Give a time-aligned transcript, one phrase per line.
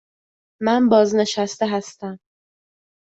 [0.61, 2.17] من بازنشسته هستم.